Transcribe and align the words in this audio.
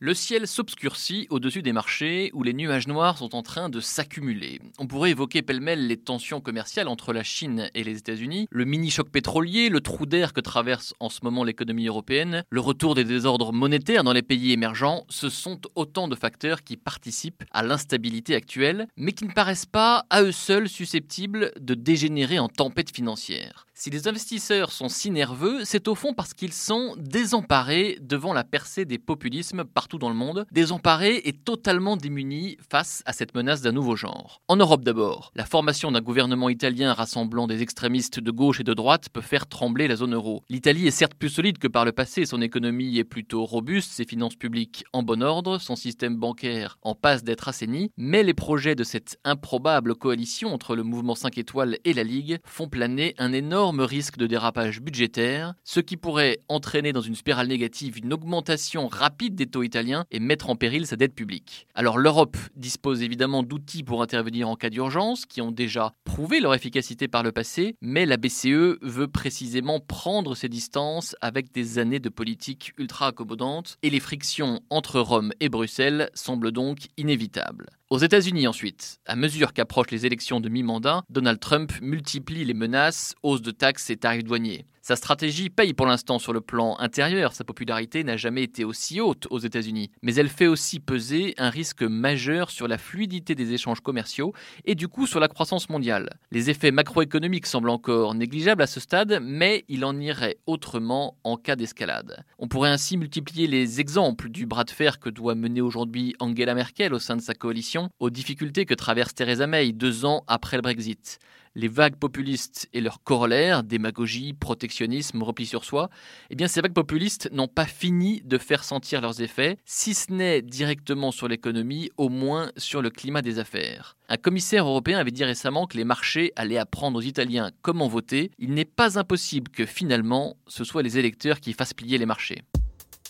Le 0.00 0.14
ciel 0.14 0.46
s'obscurcit 0.46 1.26
au-dessus 1.28 1.60
des 1.60 1.72
marchés 1.72 2.30
où 2.32 2.44
les 2.44 2.54
nuages 2.54 2.86
noirs 2.86 3.18
sont 3.18 3.34
en 3.34 3.42
train 3.42 3.68
de 3.68 3.80
s'accumuler. 3.80 4.60
On 4.78 4.86
pourrait 4.86 5.10
évoquer 5.10 5.42
pêle-mêle 5.42 5.88
les 5.88 5.96
tensions 5.96 6.40
commerciales 6.40 6.86
entre 6.86 7.12
la 7.12 7.24
Chine 7.24 7.68
et 7.74 7.82
les 7.82 7.98
États-Unis, 7.98 8.46
le 8.52 8.64
mini-choc 8.64 9.10
pétrolier, 9.10 9.68
le 9.70 9.80
trou 9.80 10.06
d'air 10.06 10.34
que 10.34 10.40
traverse 10.40 10.94
en 11.00 11.08
ce 11.08 11.18
moment 11.24 11.42
l'économie 11.42 11.88
européenne, 11.88 12.44
le 12.48 12.60
retour 12.60 12.94
des 12.94 13.02
désordres 13.02 13.52
monétaires 13.52 14.04
dans 14.04 14.12
les 14.12 14.22
pays 14.22 14.52
émergents. 14.52 15.04
Ce 15.08 15.30
sont 15.30 15.60
autant 15.74 16.06
de 16.06 16.14
facteurs 16.14 16.62
qui 16.62 16.76
participent 16.76 17.42
à 17.50 17.64
l'instabilité 17.64 18.36
actuelle, 18.36 18.86
mais 18.96 19.10
qui 19.10 19.24
ne 19.24 19.32
paraissent 19.32 19.66
pas 19.66 20.06
à 20.10 20.22
eux 20.22 20.30
seuls 20.30 20.68
susceptibles 20.68 21.50
de 21.58 21.74
dégénérer 21.74 22.38
en 22.38 22.48
tempête 22.48 22.94
financière. 22.94 23.66
Si 23.80 23.90
les 23.90 24.08
investisseurs 24.08 24.72
sont 24.72 24.88
si 24.88 25.08
nerveux, 25.12 25.64
c'est 25.64 25.86
au 25.86 25.94
fond 25.94 26.12
parce 26.12 26.34
qu'ils 26.34 26.52
sont 26.52 26.96
désemparés 26.98 27.96
devant 28.00 28.32
la 28.32 28.42
percée 28.42 28.84
des 28.84 28.98
populismes 28.98 29.62
partout 29.88 29.98
dans 29.98 30.10
le 30.10 30.14
monde, 30.14 30.44
désemparés 30.52 31.22
et 31.24 31.32
totalement 31.32 31.96
démunis 31.96 32.58
face 32.68 33.02
à 33.06 33.14
cette 33.14 33.34
menace 33.34 33.62
d'un 33.62 33.72
nouveau 33.72 33.96
genre. 33.96 34.42
En 34.46 34.56
Europe 34.56 34.84
d'abord, 34.84 35.32
la 35.34 35.46
formation 35.46 35.90
d'un 35.90 36.02
gouvernement 36.02 36.50
italien 36.50 36.92
rassemblant 36.92 37.46
des 37.46 37.62
extrémistes 37.62 38.20
de 38.20 38.30
gauche 38.30 38.60
et 38.60 38.64
de 38.64 38.74
droite 38.74 39.08
peut 39.10 39.22
faire 39.22 39.46
trembler 39.46 39.88
la 39.88 39.96
zone 39.96 40.12
euro. 40.12 40.42
L'Italie 40.50 40.86
est 40.86 40.90
certes 40.90 41.14
plus 41.14 41.30
solide 41.30 41.56
que 41.56 41.68
par 41.68 41.86
le 41.86 41.92
passé, 41.92 42.26
son 42.26 42.42
économie 42.42 42.98
est 42.98 43.04
plutôt 43.04 43.46
robuste, 43.46 43.92
ses 43.92 44.04
finances 44.04 44.36
publiques 44.36 44.84
en 44.92 45.02
bon 45.02 45.22
ordre, 45.22 45.58
son 45.58 45.74
système 45.74 46.16
bancaire 46.16 46.76
en 46.82 46.94
passe 46.94 47.24
d'être 47.24 47.48
assaini, 47.48 47.90
mais 47.96 48.22
les 48.22 48.34
projets 48.34 48.74
de 48.74 48.84
cette 48.84 49.18
improbable 49.24 49.94
coalition 49.94 50.52
entre 50.52 50.76
le 50.76 50.82
mouvement 50.82 51.14
5 51.14 51.38
étoiles 51.38 51.78
et 51.86 51.94
la 51.94 52.04
Ligue 52.04 52.40
font 52.44 52.68
planer 52.68 53.14
un 53.16 53.32
énorme 53.32 53.80
risque 53.80 54.18
de 54.18 54.26
dérapage 54.26 54.82
budgétaire, 54.82 55.54
ce 55.64 55.80
qui 55.80 55.96
pourrait 55.96 56.40
entraîner 56.48 56.92
dans 56.92 57.00
une 57.00 57.14
spirale 57.14 57.48
négative 57.48 57.96
une 57.96 58.12
augmentation 58.12 58.86
rapide 58.86 59.34
des 59.34 59.46
taux 59.46 59.62
italiens 59.62 59.77
et 60.10 60.20
mettre 60.20 60.50
en 60.50 60.56
péril 60.56 60.86
sa 60.86 60.96
dette 60.96 61.14
publique. 61.14 61.66
Alors 61.74 61.98
l'Europe 61.98 62.36
dispose 62.56 63.02
évidemment 63.02 63.42
d'outils 63.42 63.82
pour 63.82 64.02
intervenir 64.02 64.48
en 64.48 64.56
cas 64.56 64.70
d'urgence, 64.70 65.26
qui 65.26 65.40
ont 65.40 65.50
déjà 65.50 65.94
prouvé 66.04 66.40
leur 66.40 66.54
efficacité 66.54 67.08
par 67.08 67.22
le 67.22 67.32
passé, 67.32 67.76
mais 67.80 68.06
la 68.06 68.16
BCE 68.16 68.78
veut 68.82 69.08
précisément 69.08 69.80
prendre 69.80 70.34
ses 70.34 70.48
distances 70.48 71.16
avec 71.20 71.52
des 71.52 71.78
années 71.78 72.00
de 72.00 72.08
politique 72.08 72.72
ultra 72.78 73.08
accommodante, 73.08 73.78
et 73.82 73.90
les 73.90 74.00
frictions 74.00 74.60
entre 74.70 75.00
Rome 75.00 75.32
et 75.40 75.48
Bruxelles 75.48 76.10
semblent 76.14 76.52
donc 76.52 76.88
inévitables. 76.96 77.66
Aux 77.90 77.96
États-Unis 77.96 78.46
ensuite, 78.46 79.00
à 79.06 79.16
mesure 79.16 79.54
qu'approchent 79.54 79.90
les 79.90 80.04
élections 80.04 80.40
de 80.40 80.50
mi-mandat, 80.50 81.04
Donald 81.08 81.40
Trump 81.40 81.72
multiplie 81.80 82.44
les 82.44 82.52
menaces, 82.52 83.14
hausse 83.22 83.40
de 83.40 83.50
taxes 83.50 83.88
et 83.88 83.96
tarifs 83.96 84.24
douaniers. 84.24 84.66
Sa 84.88 84.96
stratégie 84.96 85.50
paye 85.50 85.74
pour 85.74 85.84
l'instant 85.84 86.18
sur 86.18 86.32
le 86.32 86.40
plan 86.40 86.78
intérieur, 86.78 87.34
sa 87.34 87.44
popularité 87.44 88.04
n'a 88.04 88.16
jamais 88.16 88.42
été 88.42 88.64
aussi 88.64 89.02
haute 89.02 89.26
aux 89.28 89.38
États-Unis, 89.38 89.90
mais 90.00 90.14
elle 90.14 90.30
fait 90.30 90.46
aussi 90.46 90.80
peser 90.80 91.34
un 91.36 91.50
risque 91.50 91.82
majeur 91.82 92.50
sur 92.50 92.66
la 92.68 92.78
fluidité 92.78 93.34
des 93.34 93.52
échanges 93.52 93.82
commerciaux 93.82 94.32
et 94.64 94.74
du 94.74 94.88
coup 94.88 95.06
sur 95.06 95.20
la 95.20 95.28
croissance 95.28 95.68
mondiale. 95.68 96.18
Les 96.30 96.48
effets 96.48 96.70
macroéconomiques 96.70 97.46
semblent 97.46 97.68
encore 97.68 98.14
négligeables 98.14 98.62
à 98.62 98.66
ce 98.66 98.80
stade, 98.80 99.20
mais 99.22 99.66
il 99.68 99.84
en 99.84 99.98
irait 100.00 100.38
autrement 100.46 101.18
en 101.22 101.36
cas 101.36 101.56
d'escalade. 101.56 102.24
On 102.38 102.48
pourrait 102.48 102.70
ainsi 102.70 102.96
multiplier 102.96 103.46
les 103.46 103.80
exemples 103.80 104.30
du 104.30 104.46
bras 104.46 104.64
de 104.64 104.70
fer 104.70 105.00
que 105.00 105.10
doit 105.10 105.34
mener 105.34 105.60
aujourd'hui 105.60 106.14
Angela 106.18 106.54
Merkel 106.54 106.94
au 106.94 106.98
sein 106.98 107.16
de 107.16 107.22
sa 107.22 107.34
coalition 107.34 107.77
aux 107.98 108.10
difficultés 108.10 108.66
que 108.66 108.74
traverse 108.74 109.14
Theresa 109.14 109.46
May 109.46 109.72
deux 109.72 110.04
ans 110.04 110.24
après 110.26 110.56
le 110.56 110.62
Brexit 110.62 111.18
les 111.58 111.68
vagues 111.68 111.96
populistes 111.96 112.68
et 112.72 112.80
leurs 112.80 113.02
corollaires, 113.02 113.64
démagogie, 113.64 114.32
protectionnisme, 114.32 115.22
repli 115.22 115.44
sur 115.44 115.64
soi, 115.64 115.90
eh 116.30 116.36
bien 116.36 116.46
ces 116.46 116.60
vagues 116.60 116.72
populistes 116.72 117.28
n'ont 117.32 117.48
pas 117.48 117.66
fini 117.66 118.22
de 118.24 118.38
faire 118.38 118.62
sentir 118.62 119.00
leurs 119.00 119.20
effets, 119.20 119.58
si 119.64 119.92
ce 119.94 120.12
n'est 120.12 120.40
directement 120.40 121.10
sur 121.10 121.26
l'économie, 121.26 121.90
au 121.96 122.08
moins 122.08 122.52
sur 122.56 122.80
le 122.80 122.90
climat 122.90 123.22
des 123.22 123.40
affaires. 123.40 123.96
Un 124.08 124.16
commissaire 124.16 124.66
européen 124.66 124.98
avait 124.98 125.10
dit 125.10 125.24
récemment 125.24 125.66
que 125.66 125.76
les 125.76 125.84
marchés 125.84 126.32
allaient 126.36 126.58
apprendre 126.58 126.98
aux 126.98 127.02
Italiens 127.02 127.50
comment 127.60 127.88
voter. 127.88 128.30
Il 128.38 128.54
n'est 128.54 128.64
pas 128.64 128.98
impossible 128.98 129.50
que 129.50 129.66
finalement 129.66 130.36
ce 130.46 130.62
soit 130.62 130.82
les 130.82 130.96
électeurs 130.98 131.40
qui 131.40 131.52
fassent 131.52 131.74
plier 131.74 131.98
les 131.98 132.06
marchés. 132.06 132.42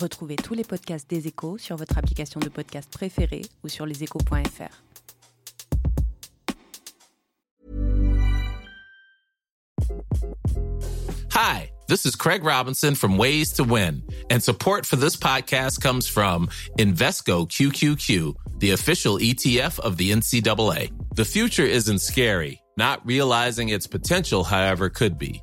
Retrouvez 0.00 0.36
tous 0.36 0.54
les 0.54 0.64
podcasts 0.64 1.10
des 1.10 1.26
échos 1.26 1.58
sur 1.58 1.76
votre 1.76 1.98
application 1.98 2.40
de 2.40 2.48
podcast 2.48 2.90
préférée 2.90 3.42
ou 3.62 3.68
sur 3.68 3.84
leséchos.fr. 3.84 4.82
Hi, 11.32 11.70
this 11.86 12.06
is 12.06 12.16
Craig 12.16 12.42
Robinson 12.42 12.94
from 12.94 13.18
Ways 13.18 13.52
to 13.52 13.62
Win, 13.62 14.02
and 14.30 14.42
support 14.42 14.86
for 14.86 14.96
this 14.96 15.16
podcast 15.16 15.82
comes 15.82 16.08
from 16.08 16.48
Invesco 16.78 17.46
QQQ, 17.46 18.34
the 18.58 18.70
official 18.70 19.18
ETF 19.18 19.80
of 19.80 19.98
the 19.98 20.12
NCAA. 20.12 20.90
The 21.14 21.24
future 21.26 21.66
isn't 21.66 22.00
scary. 22.00 22.62
Not 22.78 23.04
realizing 23.04 23.68
its 23.68 23.86
potential, 23.86 24.44
however, 24.44 24.88
could 24.88 25.18
be. 25.18 25.42